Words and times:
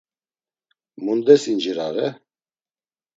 Mundes 1.09 1.45
incirare? 1.53 2.07